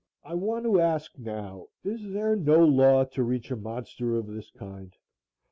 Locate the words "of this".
4.17-4.49